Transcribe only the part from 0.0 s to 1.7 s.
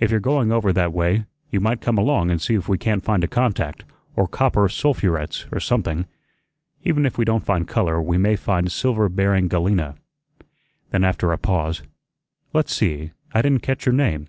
"If you're going over that way, you